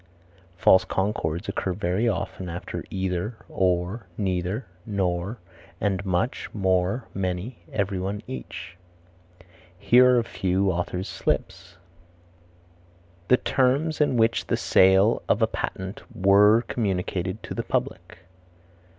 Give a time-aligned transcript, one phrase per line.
[0.57, 5.37] False concords occur very often after either, or, neither, nor,
[5.79, 8.77] and much, more, many, everyone, each.
[9.77, 11.77] Here are a few authors' slips:
[13.27, 18.17] "The terms in which the sale of a patent were communicated to the public."